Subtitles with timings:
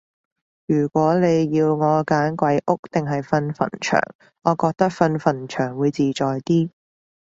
[0.65, 4.01] 如果你要我揀鬼屋定係瞓墳場，
[4.41, 6.71] 我覺得瞓墳場會自在啲